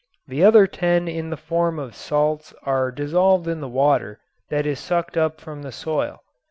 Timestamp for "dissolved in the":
2.91-3.69